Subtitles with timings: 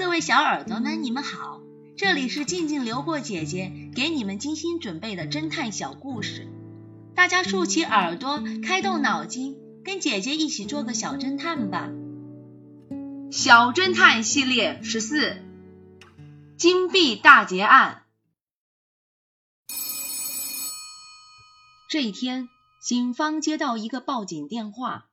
[0.00, 1.60] 各位小耳朵们，你们好，
[1.94, 6.48] 这里是静静流过姐姐给你们精心准备的侦探小故事，
[7.14, 11.90] 大家竖起耳朵，开动脑筋，跟姐姐一起做个小侦探吧。
[13.30, 15.36] 小侦探系列十四：
[16.56, 18.04] 金币大劫案。
[21.90, 22.48] 这一天，
[22.82, 25.08] 警方接到一个报警电话，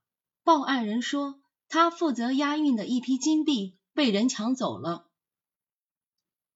[0.46, 1.36] 报案人说
[1.68, 3.77] 他负责押运的一批金币。
[3.98, 5.10] 被人抢走了。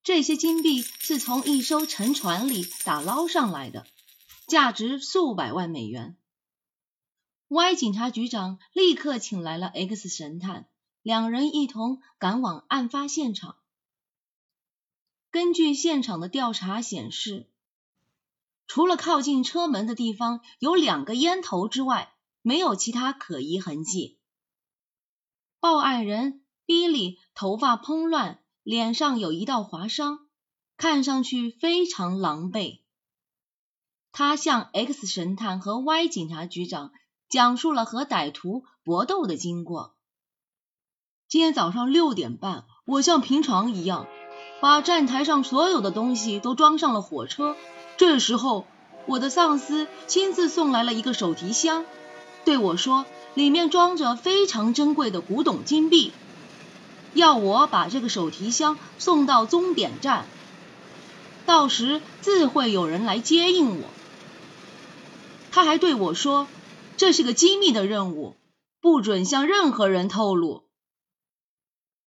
[0.03, 3.87] 这些金币是从一艘沉船里打捞上来的，
[4.45, 6.17] 价值数百万美元。
[7.47, 10.69] Y 警察局长立刻请来了 X 神探，
[11.01, 13.57] 两人一同赶往案发现场。
[15.31, 17.49] 根据现场的调查显示，
[18.67, 24.19] 除了靠近车门的地方有两个烟头之外，没有其他可疑痕迹。
[25.59, 26.40] 报案人。
[26.71, 30.19] 比利头发蓬乱，脸上有一道划伤，
[30.77, 32.79] 看上去非常狼狈。
[34.13, 36.93] 他向 X 神探和 Y 警察局长
[37.27, 39.97] 讲述了和歹徒搏斗的经过。
[41.27, 44.07] 今天早上六点半，我像平常一样
[44.61, 47.57] 把站台上所有的东西都装上了火车。
[47.97, 48.65] 这时候，
[49.07, 51.83] 我的上司亲自送来了一个手提箱，
[52.45, 56.13] 对我说，里面装着非常珍贵的古董金币。
[57.13, 60.25] 要我把这个手提箱送到终点站，
[61.45, 63.87] 到时自会有人来接应我。
[65.51, 66.47] 他还对我说，
[66.95, 68.35] 这是个机密的任务，
[68.79, 70.63] 不准向任何人透露。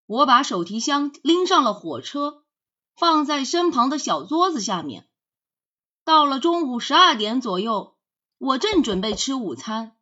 [0.06, 2.44] 我把手提箱拎上了火车，
[2.96, 5.06] 放在身旁的小桌子下面。
[6.04, 7.94] 到了中午十二点左右，
[8.38, 9.92] 我正准备吃午餐，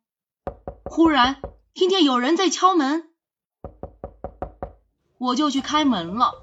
[0.83, 1.41] 忽然
[1.73, 3.12] 听见有人在敲门。
[5.23, 6.33] 我就去开门了。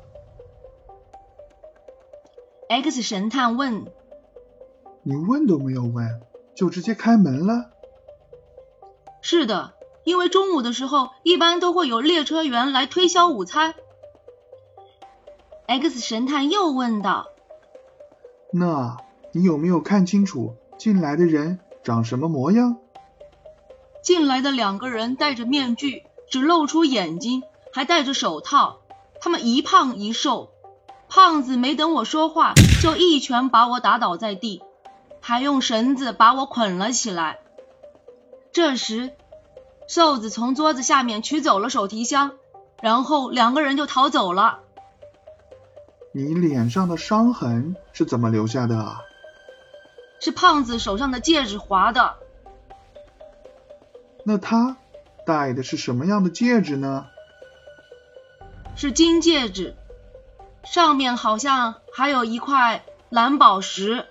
[2.71, 3.85] X 神探问
[5.05, 6.23] ：“你问都没有问，
[6.55, 7.73] 就直接开门了
[9.21, 13.75] ？”“是的，因为中午的时候一般都会有列车员来推销午餐。
[15.67, 17.27] ”X 神探又问道
[18.51, 18.97] ：“那
[19.33, 22.79] 你有没有看清楚进来的人长什么模样
[24.03, 28.81] ？”“进来的两个人戴着面具，只露出眼睛。”还戴着手套，
[29.21, 30.51] 他们一胖一瘦。
[31.09, 34.63] 胖子没等我说话，就一拳把我打倒在地，
[35.21, 37.41] 还用绳子把我捆了起来。
[38.53, 39.13] 这时，
[39.89, 42.33] 瘦子从桌子下面取走了手提箱，
[42.81, 44.61] 然后两个人就逃走了。
[46.13, 49.01] 你脸上的伤痕是怎么留下的啊？
[50.21, 52.17] 是胖子手上的戒指划的。
[54.25, 54.77] 那他
[55.27, 57.07] 戴的是什么样的戒指呢？
[58.81, 59.77] 是金戒指，
[60.65, 64.07] 上面好像还有一块蓝宝石。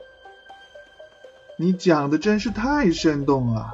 [1.58, 3.74] 你讲的真是太生动了。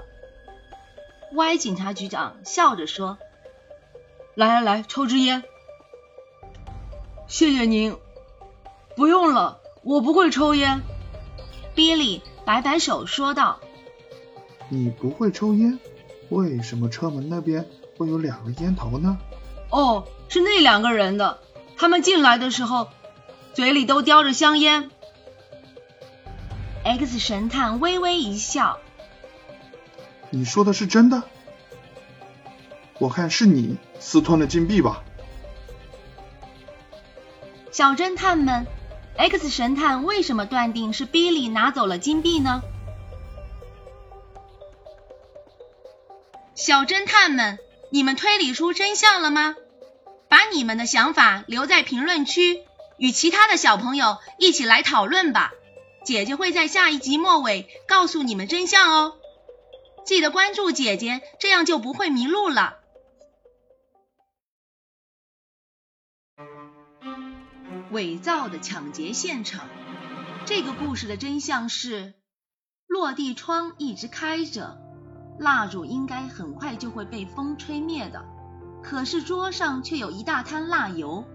[1.34, 3.18] 歪警察局长笑着说
[4.36, 5.44] ：“来来来，抽支烟。”
[7.28, 7.98] 谢谢您。
[8.96, 10.82] 不用了，我不会抽烟。
[11.76, 13.60] Billy 摆摆手说道
[14.72, 15.78] ：“你不会抽烟？
[16.30, 17.68] 为什么车门那边
[17.98, 19.18] 会有两个烟头呢？”
[19.70, 20.08] 哦。
[20.28, 21.40] 是那两个人的，
[21.78, 22.90] 他们进来的时候
[23.54, 24.90] 嘴里都叼着香烟。
[26.84, 28.80] X 神探微微一笑
[30.32, 31.24] ：“你说的是真的？
[32.98, 35.04] 我看是你私吞了金币吧。”
[37.72, 38.66] 小侦探们
[39.16, 42.62] ，X 神探为什么断定是 Billy 拿走了金币呢？
[46.56, 47.60] 小侦探们，
[47.92, 49.56] 你们推理出真相了吗？
[50.28, 52.64] 把你们的想法留在评论区，
[52.98, 55.54] 与其他的小朋友一起来讨论吧。
[56.04, 59.18] 姐姐会在下一集末尾告诉你们真相哦。
[60.06, 62.78] 记得关注姐姐，这样就不会迷路了。
[67.92, 69.68] 伪造的抢劫现场，
[70.46, 72.14] 这个故事的真相是：
[72.88, 74.78] 落地窗一直开着，
[75.38, 78.26] 蜡烛应该很快就会被风吹灭的。
[78.82, 81.26] 可是桌上却有一大滩蜡油，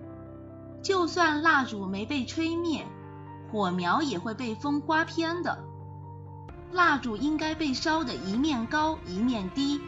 [0.82, 2.87] 就算蜡烛没被吹灭，
[3.50, 5.58] 火苗也会被风刮偏的。
[6.73, 9.81] 蜡烛应该被烧得一面高一面低，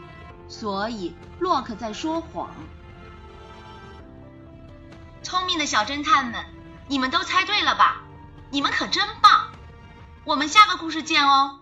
[0.49, 2.51] 所以洛克在说谎。
[5.23, 6.45] 聪明的小侦探们，
[6.89, 8.03] 你们都猜对了吧？
[8.51, 9.53] 你们可真棒！
[10.25, 11.61] 我们下个故事见哦。